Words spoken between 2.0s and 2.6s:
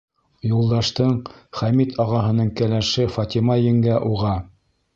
ағаһының